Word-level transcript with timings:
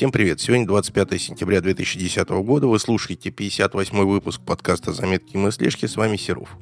Всем 0.00 0.12
привет! 0.12 0.40
Сегодня 0.40 0.66
25 0.66 1.20
сентября 1.20 1.60
2010 1.60 2.26
года. 2.30 2.66
Вы 2.66 2.78
слушаете 2.78 3.30
58 3.30 3.98
выпуск 4.06 4.40
подкаста 4.40 4.94
«Заметки 4.94 5.34
и 5.34 5.36
мыслишки». 5.36 5.84
С 5.84 5.94
вами 5.94 6.16
Серов. 6.16 6.56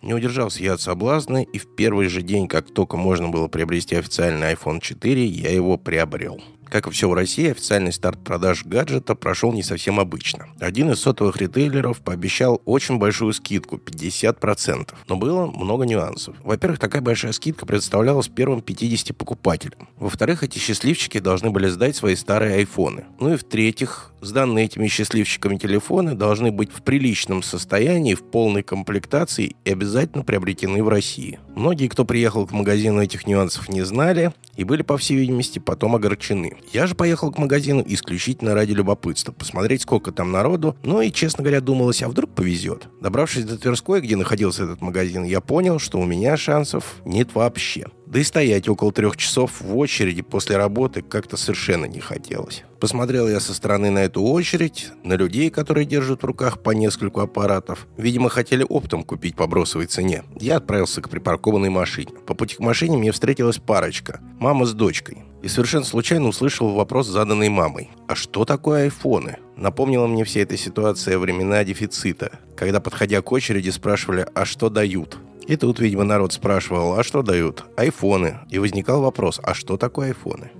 Не 0.00 0.14
удержался 0.14 0.62
я 0.62 0.74
от 0.74 0.80
соблазна, 0.80 1.42
и 1.42 1.58
в 1.58 1.74
первый 1.74 2.06
же 2.06 2.22
день, 2.22 2.46
как 2.46 2.72
только 2.72 2.96
можно 2.96 3.30
было 3.30 3.48
приобрести 3.48 3.96
официальный 3.96 4.52
iPhone 4.52 4.78
4, 4.80 5.26
я 5.26 5.50
его 5.50 5.76
приобрел. 5.76 6.40
Как 6.68 6.86
и 6.86 6.90
все 6.90 7.08
в 7.08 7.14
России, 7.14 7.50
официальный 7.50 7.92
старт 7.92 8.22
продаж 8.22 8.64
гаджета 8.64 9.14
прошел 9.14 9.52
не 9.52 9.62
совсем 9.62 10.00
обычно. 10.00 10.48
Один 10.58 10.90
из 10.90 11.00
сотовых 11.00 11.36
ритейлеров 11.36 12.00
пообещал 12.00 12.60
очень 12.64 12.98
большую 12.98 13.32
скидку– 13.32 13.76
50%. 13.84 14.92
Но 15.08 15.16
было 15.16 15.46
много 15.46 15.84
нюансов. 15.84 16.36
Во-первых, 16.42 16.78
такая 16.78 17.02
большая 17.02 17.32
скидка 17.32 17.66
представлялась 17.66 18.28
первым 18.28 18.62
50 18.62 19.16
покупателям. 19.16 19.88
Во-вторых, 19.96 20.42
эти 20.42 20.58
счастливчики 20.58 21.18
должны 21.18 21.50
были 21.50 21.68
сдать 21.68 21.96
свои 21.96 22.16
старые 22.16 22.56
айфоны. 22.56 23.04
Ну 23.20 23.34
и 23.34 23.36
в-третьих, 23.36 24.12
сданные 24.20 24.66
этими 24.66 24.88
счастливчиками 24.88 25.56
телефоны 25.56 26.14
должны 26.14 26.50
быть 26.50 26.72
в 26.72 26.82
приличном 26.82 27.42
состоянии, 27.42 28.14
в 28.14 28.24
полной 28.24 28.62
комплектации 28.62 29.56
и 29.64 29.70
обязательно 29.70 30.24
приобретены 30.24 30.82
в 30.82 30.88
России. 30.88 31.38
Многие, 31.54 31.88
кто 31.88 32.04
приехал 32.04 32.46
к 32.46 32.52
магазину, 32.52 33.02
этих 33.02 33.26
нюансов 33.26 33.68
не 33.68 33.82
знали 33.82 34.32
и 34.56 34.64
были, 34.64 34.82
по 34.82 34.96
всей 34.96 35.16
видимости, 35.16 35.58
потом 35.58 35.94
огорчены. 35.94 36.55
Я 36.72 36.86
же 36.86 36.94
поехал 36.94 37.30
к 37.32 37.38
магазину 37.38 37.82
исключительно 37.86 38.54
ради 38.54 38.72
любопытства, 38.72 39.32
посмотреть, 39.32 39.82
сколько 39.82 40.12
там 40.12 40.32
народу, 40.32 40.76
ну 40.82 41.00
и, 41.00 41.10
честно 41.10 41.42
говоря, 41.42 41.60
думалось, 41.60 42.02
а 42.02 42.08
вдруг 42.08 42.34
повезет. 42.34 42.88
Добравшись 43.00 43.44
до 43.44 43.58
Тверской, 43.58 44.00
где 44.00 44.16
находился 44.16 44.64
этот 44.64 44.80
магазин, 44.80 45.24
я 45.24 45.40
понял, 45.40 45.78
что 45.78 45.98
у 45.98 46.04
меня 46.04 46.36
шансов 46.36 46.96
нет 47.04 47.34
вообще. 47.34 47.86
Да 48.06 48.20
и 48.20 48.22
стоять 48.22 48.68
около 48.68 48.92
трех 48.92 49.16
часов 49.16 49.60
в 49.60 49.76
очереди 49.76 50.22
после 50.22 50.56
работы 50.56 51.02
как-то 51.02 51.36
совершенно 51.36 51.86
не 51.86 52.00
хотелось. 52.00 52.62
Посмотрел 52.78 53.28
я 53.28 53.40
со 53.40 53.52
стороны 53.52 53.90
на 53.90 54.00
эту 54.00 54.22
очередь, 54.22 54.90
на 55.02 55.14
людей, 55.14 55.50
которые 55.50 55.86
держат 55.86 56.22
в 56.22 56.26
руках 56.26 56.60
по 56.60 56.70
нескольку 56.70 57.20
аппаратов. 57.20 57.86
Видимо, 57.96 58.28
хотели 58.28 58.64
оптом 58.68 59.02
купить 59.02 59.34
по 59.34 59.46
бросовой 59.46 59.86
цене. 59.86 60.22
Я 60.38 60.58
отправился 60.58 61.02
к 61.02 61.08
припаркованной 61.08 61.70
машине. 61.70 62.12
По 62.26 62.34
пути 62.34 62.56
к 62.56 62.60
машине 62.60 62.96
мне 62.96 63.10
встретилась 63.12 63.58
парочка. 63.58 64.20
Мама 64.38 64.66
с 64.66 64.72
дочкой. 64.72 65.24
И 65.42 65.48
совершенно 65.48 65.84
случайно 65.84 66.28
услышал 66.28 66.74
вопрос, 66.74 67.06
заданный 67.06 67.48
мамой. 67.48 67.90
«А 68.08 68.14
что 68.14 68.44
такое 68.44 68.84
айфоны?» 68.84 69.38
Напомнила 69.56 70.06
мне 70.06 70.24
вся 70.24 70.40
эта 70.40 70.56
ситуация 70.56 71.18
времена 71.18 71.64
дефицита, 71.64 72.40
когда, 72.56 72.80
подходя 72.80 73.22
к 73.22 73.32
очереди, 73.32 73.70
спрашивали 73.70 74.26
«А 74.34 74.44
что 74.44 74.68
дают?». 74.70 75.18
И 75.46 75.56
тут, 75.56 75.78
видимо, 75.78 76.04
народ 76.04 76.32
спрашивал, 76.32 76.98
а 76.98 77.04
что 77.04 77.22
дают? 77.22 77.64
Айфоны. 77.76 78.40
И 78.50 78.58
возникал 78.58 79.02
вопрос, 79.02 79.40
а 79.42 79.54
что 79.54 79.76
такое 79.76 80.08
айфоны? 80.08 80.50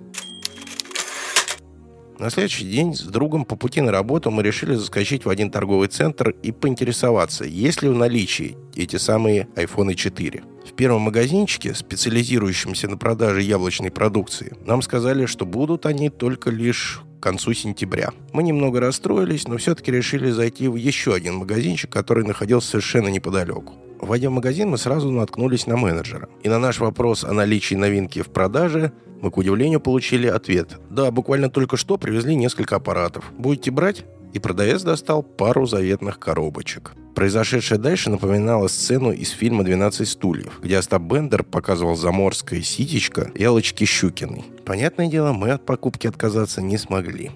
На 2.18 2.30
следующий 2.30 2.64
день 2.64 2.94
с 2.94 3.02
другом 3.02 3.44
по 3.44 3.56
пути 3.56 3.82
на 3.82 3.92
работу 3.92 4.30
мы 4.30 4.42
решили 4.42 4.74
заскочить 4.74 5.26
в 5.26 5.28
один 5.28 5.50
торговый 5.50 5.88
центр 5.88 6.30
и 6.42 6.50
поинтересоваться, 6.50 7.44
есть 7.44 7.82
ли 7.82 7.90
в 7.90 7.94
наличии 7.94 8.56
эти 8.74 8.96
самые 8.96 9.48
iPhone 9.54 9.94
4. 9.94 10.42
В 10.64 10.72
первом 10.72 11.02
магазинчике, 11.02 11.74
специализирующемся 11.74 12.88
на 12.88 12.96
продаже 12.96 13.42
яблочной 13.42 13.90
продукции, 13.90 14.56
нам 14.64 14.80
сказали, 14.80 15.26
что 15.26 15.44
будут 15.44 15.84
они 15.84 16.08
только 16.08 16.50
лишь 16.50 17.02
к 17.20 17.22
концу 17.22 17.52
сентября. 17.52 18.12
Мы 18.32 18.42
немного 18.42 18.80
расстроились, 18.80 19.46
но 19.46 19.58
все-таки 19.58 19.92
решили 19.92 20.30
зайти 20.30 20.68
в 20.68 20.76
еще 20.76 21.12
один 21.12 21.36
магазинчик, 21.36 21.90
который 21.90 22.24
находился 22.24 22.70
совершенно 22.70 23.08
неподалеку. 23.08 23.74
Войдя 24.00 24.28
в 24.28 24.32
магазин, 24.32 24.70
мы 24.70 24.78
сразу 24.78 25.10
наткнулись 25.10 25.66
на 25.66 25.76
менеджера. 25.76 26.28
И 26.42 26.48
на 26.48 26.58
наш 26.58 26.80
вопрос 26.80 27.24
о 27.24 27.32
наличии 27.32 27.74
новинки 27.74 28.22
в 28.22 28.28
продаже 28.28 28.92
мы, 29.20 29.30
к 29.30 29.38
удивлению, 29.38 29.80
получили 29.80 30.26
ответ. 30.26 30.78
Да, 30.90 31.10
буквально 31.10 31.48
только 31.50 31.76
что 31.76 31.96
привезли 31.96 32.34
несколько 32.34 32.76
аппаратов. 32.76 33.32
Будете 33.36 33.70
брать? 33.70 34.04
И 34.32 34.38
продавец 34.38 34.82
достал 34.82 35.22
пару 35.22 35.66
заветных 35.66 36.18
коробочек. 36.18 36.92
Произошедшее 37.14 37.80
дальше 37.80 38.10
напоминало 38.10 38.68
сцену 38.68 39.10
из 39.10 39.30
фильма 39.30 39.64
«12 39.64 40.04
стульев», 40.04 40.60
где 40.62 40.76
Остап 40.76 41.00
Бендер 41.00 41.44
показывал 41.44 41.96
заморское 41.96 42.60
ситечко 42.60 43.30
и 43.34 43.42
Аллочки 43.42 43.84
Щукиной. 43.84 44.44
Понятное 44.66 45.06
дело, 45.06 45.32
мы 45.32 45.52
от 45.52 45.64
покупки 45.64 46.06
отказаться 46.06 46.60
не 46.60 46.76
смогли. 46.76 47.30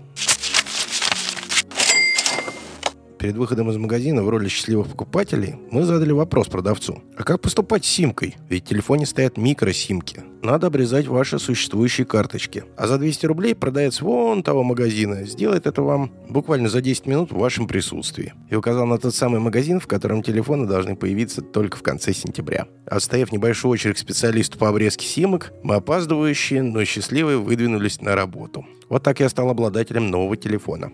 Перед 3.21 3.37
выходом 3.37 3.71
из 3.71 3.77
магазина 3.77 4.23
в 4.23 4.31
роли 4.31 4.49
счастливых 4.49 4.89
покупателей 4.89 5.57
мы 5.71 5.85
задали 5.85 6.11
вопрос 6.11 6.49
продавцу. 6.49 7.03
А 7.19 7.23
как 7.23 7.43
поступать 7.43 7.85
с 7.85 7.89
симкой? 7.89 8.37
Ведь 8.49 8.65
в 8.65 8.69
телефоне 8.71 9.05
стоят 9.05 9.37
микросимки. 9.37 10.23
Надо 10.43 10.69
обрезать 10.69 11.07
ваши 11.07 11.39
существующие 11.39 12.07
карточки. 12.07 12.65
А 12.79 12.87
за 12.87 12.97
200 12.97 13.27
рублей 13.27 13.55
продавец 13.55 14.01
вон 14.01 14.43
того 14.43 14.63
магазина 14.63 15.27
сделает 15.27 15.67
это 15.67 15.83
вам 15.83 16.11
буквально 16.31 16.71
за 16.71 16.81
10 16.81 17.05
минут 17.05 17.31
в 17.31 17.37
вашем 17.37 17.69
присутствии. 17.69 18.33
И 18.49 18.55
указал 18.55 18.87
на 18.87 18.97
тот 18.97 19.15
самый 19.15 19.39
магазин, 19.39 19.81
в 19.81 19.87
котором 19.87 20.23
телефоны 20.23 20.67
должны 20.67 20.97
появиться 20.97 21.43
только 21.43 21.77
в 21.77 21.83
конце 21.83 22.15
сентября. 22.15 22.69
Отстояв 22.87 23.33
небольшую 23.33 23.73
очередь 23.73 23.97
к 23.97 23.99
специалисту 23.99 24.57
по 24.57 24.71
обрезке 24.71 25.05
симок, 25.05 25.53
мы 25.63 25.75
опаздывающие, 25.75 26.63
но 26.63 26.87
счастливые 26.87 27.37
выдвинулись 27.37 28.01
на 28.01 28.15
работу. 28.15 28.65
Вот 28.89 29.03
так 29.03 29.21
я 29.21 29.29
стал 29.29 29.51
обладателем 29.51 30.09
нового 30.09 30.39
телефона. 30.39 30.91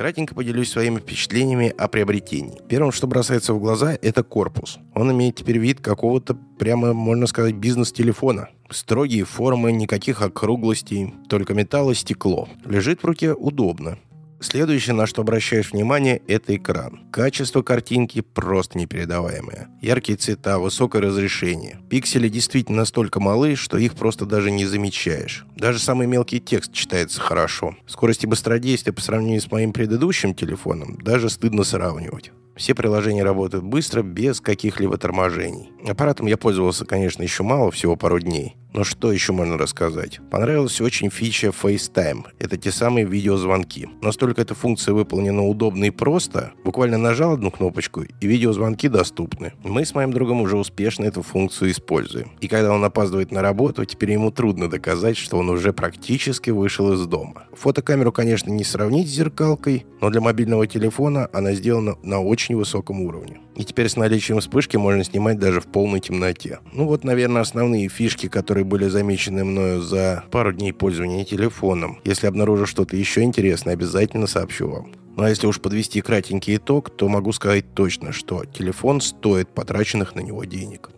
Кратенько 0.00 0.34
поделюсь 0.34 0.70
своими 0.70 0.98
впечатлениями 0.98 1.74
о 1.76 1.86
приобретении. 1.86 2.58
Первым, 2.70 2.90
что 2.90 3.06
бросается 3.06 3.52
в 3.52 3.60
глаза, 3.60 3.98
это 4.00 4.22
корпус. 4.22 4.78
Он 4.94 5.12
имеет 5.12 5.36
теперь 5.36 5.58
вид 5.58 5.82
какого-то, 5.82 6.38
прямо 6.58 6.94
можно 6.94 7.26
сказать, 7.26 7.56
бизнес-телефона. 7.56 8.48
Строгие 8.70 9.24
формы, 9.24 9.72
никаких 9.72 10.22
округлостей, 10.22 11.12
только 11.28 11.52
металл 11.52 11.90
и 11.90 11.94
стекло. 11.94 12.48
Лежит 12.64 13.02
в 13.02 13.04
руке 13.04 13.34
удобно. 13.34 13.98
Следующее, 14.40 14.94
на 14.94 15.06
что 15.06 15.20
обращаешь 15.20 15.70
внимание, 15.70 16.22
это 16.26 16.56
экран. 16.56 17.00
Качество 17.12 17.60
картинки 17.60 18.22
просто 18.22 18.78
непередаваемое. 18.78 19.68
Яркие 19.82 20.16
цвета, 20.16 20.58
высокое 20.58 21.02
разрешение. 21.02 21.78
Пиксели 21.90 22.30
действительно 22.30 22.78
настолько 22.78 23.20
малы, 23.20 23.54
что 23.54 23.76
их 23.76 23.94
просто 23.94 24.24
даже 24.24 24.50
не 24.50 24.64
замечаешь. 24.64 25.44
Даже 25.56 25.78
самый 25.78 26.06
мелкий 26.06 26.40
текст 26.40 26.72
читается 26.72 27.20
хорошо. 27.20 27.76
Скорость 27.86 28.24
и 28.24 28.26
быстродействие 28.26 28.94
по 28.94 29.02
сравнению 29.02 29.42
с 29.42 29.50
моим 29.50 29.74
предыдущим 29.74 30.34
телефоном 30.34 30.96
даже 31.02 31.28
стыдно 31.28 31.62
сравнивать. 31.62 32.32
Все 32.56 32.74
приложения 32.74 33.22
работают 33.22 33.64
быстро, 33.64 34.02
без 34.02 34.40
каких-либо 34.40 34.98
торможений. 34.98 35.70
Аппаратом 35.86 36.26
я 36.26 36.36
пользовался, 36.36 36.84
конечно, 36.84 37.22
еще 37.22 37.42
мало, 37.42 37.70
всего 37.70 37.96
пару 37.96 38.20
дней. 38.20 38.56
Но 38.72 38.84
что 38.84 39.12
еще 39.12 39.32
можно 39.32 39.58
рассказать? 39.58 40.20
Понравилась 40.30 40.80
очень 40.80 41.10
фича 41.10 41.48
FaceTime. 41.48 42.24
Это 42.38 42.56
те 42.56 42.70
самые 42.70 43.04
видеозвонки. 43.04 43.88
Настолько 44.00 44.42
эта 44.42 44.54
функция 44.54 44.94
выполнена 44.94 45.44
удобно 45.44 45.86
и 45.86 45.90
просто. 45.90 46.52
Буквально 46.64 46.98
нажал 46.98 47.32
одну 47.32 47.50
кнопочку, 47.50 48.02
и 48.02 48.26
видеозвонки 48.26 48.88
доступны. 48.88 49.52
Мы 49.64 49.84
с 49.84 49.94
моим 49.94 50.12
другом 50.12 50.40
уже 50.40 50.56
успешно 50.56 51.04
эту 51.04 51.22
функцию 51.22 51.72
используем. 51.72 52.30
И 52.40 52.48
когда 52.48 52.72
он 52.72 52.84
опаздывает 52.84 53.32
на 53.32 53.42
работу, 53.42 53.84
теперь 53.84 54.12
ему 54.12 54.30
трудно 54.30 54.70
доказать, 54.70 55.16
что 55.16 55.38
он 55.38 55.48
уже 55.50 55.72
практически 55.72 56.50
вышел 56.50 56.92
из 56.92 57.04
дома. 57.06 57.44
Фотокамеру, 57.52 58.12
конечно, 58.12 58.50
не 58.50 58.64
сравнить 58.64 59.08
с 59.08 59.12
зеркалкой, 59.12 59.86
но 60.00 60.10
для 60.10 60.20
мобильного 60.20 60.66
телефона 60.66 61.28
она 61.32 61.54
сделана 61.54 61.96
на 62.02 62.20
очень 62.20 62.56
высоком 62.56 63.00
уровне. 63.02 63.40
И 63.60 63.62
теперь 63.62 63.90
с 63.90 63.96
наличием 63.96 64.40
вспышки 64.40 64.78
можно 64.78 65.04
снимать 65.04 65.38
даже 65.38 65.60
в 65.60 65.66
полной 65.66 66.00
темноте. 66.00 66.60
Ну 66.72 66.86
вот, 66.86 67.04
наверное, 67.04 67.42
основные 67.42 67.90
фишки, 67.90 68.26
которые 68.26 68.64
были 68.64 68.88
замечены 68.88 69.44
мною 69.44 69.82
за 69.82 70.24
пару 70.30 70.54
дней 70.54 70.72
пользования 70.72 71.26
телефоном. 71.26 72.00
Если 72.06 72.26
обнаружу 72.26 72.64
что-то 72.64 72.96
еще 72.96 73.20
интересное, 73.20 73.74
обязательно 73.74 74.26
сообщу 74.26 74.66
вам. 74.66 74.92
Ну 75.14 75.24
а 75.24 75.28
если 75.28 75.46
уж 75.46 75.60
подвести 75.60 76.00
кратенький 76.00 76.56
итог, 76.56 76.88
то 76.88 77.06
могу 77.10 77.32
сказать 77.32 77.74
точно, 77.74 78.12
что 78.12 78.46
телефон 78.46 79.02
стоит 79.02 79.50
потраченных 79.50 80.14
на 80.14 80.20
него 80.20 80.44
денег. 80.44 80.88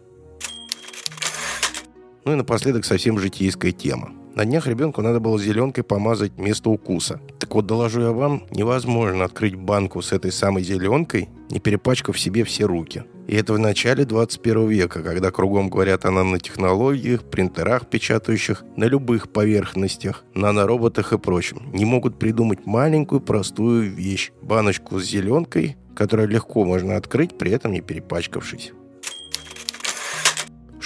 Ну 2.25 2.35
и 2.35 2.37
напоследок 2.37 2.85
совсем 2.85 3.19
житейская 3.19 3.73
тема. 3.73 4.13
На 4.37 4.45
днях 4.45 4.69
ребенку 4.69 5.03
надо 5.03 5.19
было 5.19 5.39
зеленкой 5.39 5.85
помазать 5.85 6.39
место 6.39 6.71
укуса. 6.71 7.21
Так 7.39 7.55
вот, 7.55 7.67
доложу 7.67 8.01
я 8.01 8.13
вам, 8.13 8.45
невозможно 8.51 9.25
открыть 9.25 9.57
банку 9.57 10.01
с 10.01 10.13
этой 10.13 10.33
самой 10.33 10.63
зеленкой, 10.63 11.29
не 11.53 11.61
перепачкав 11.61 12.19
себе 12.19 12.45
все 12.45 12.65
руки. 12.65 13.05
И 13.29 13.37
это 13.37 13.53
в 13.53 13.59
начале 13.59 14.05
21 14.05 14.69
века, 14.69 15.03
когда 15.03 15.31
кругом 15.31 15.69
говорят 15.69 16.07
о 16.07 16.11
нанотехнологиях, 16.11 17.25
принтерах, 17.25 17.87
печатающих 17.89 18.65
на 18.77 18.85
любых 18.85 19.31
поверхностях, 19.31 20.25
нанороботах 20.35 21.13
и 21.13 21.19
прочем. 21.19 21.71
Не 21.73 21.85
могут 21.85 22.19
придумать 22.19 22.67
маленькую 22.67 23.21
простую 23.21 23.91
вещь. 23.91 24.33
Баночку 24.41 24.99
с 24.99 25.05
зеленкой, 25.05 25.77
которую 25.95 26.29
легко 26.29 26.65
можно 26.65 26.97
открыть, 26.97 27.37
при 27.37 27.53
этом 27.53 27.73
не 27.73 27.83
перепачкавшись. 27.83 28.73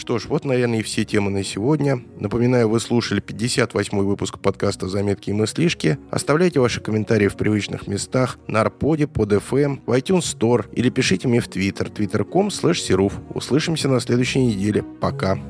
Что 0.06 0.20
ж, 0.20 0.26
вот, 0.26 0.44
наверное, 0.44 0.78
и 0.78 0.82
все 0.84 1.04
темы 1.04 1.32
на 1.32 1.42
сегодня. 1.42 2.00
Напоминаю, 2.20 2.68
вы 2.68 2.78
слушали 2.78 3.20
58-й 3.20 4.04
выпуск 4.04 4.38
подкаста 4.38 4.86
«Заметки 4.86 5.30
и 5.30 5.32
мыслишки». 5.32 5.98
Оставляйте 6.12 6.60
ваши 6.60 6.80
комментарии 6.80 7.26
в 7.26 7.36
привычных 7.36 7.88
местах 7.88 8.38
на 8.46 8.60
Арподе, 8.60 9.08
под 9.08 9.32
FM, 9.32 9.80
в 9.84 9.90
iTunes 9.90 10.20
Store 10.20 10.66
или 10.70 10.90
пишите 10.90 11.26
мне 11.26 11.40
в 11.40 11.48
Twitter, 11.48 11.92
twitter.com 11.92 12.50
slash 12.50 13.12
Услышимся 13.34 13.88
на 13.88 13.98
следующей 13.98 14.46
неделе. 14.46 14.84
Пока. 15.00 15.40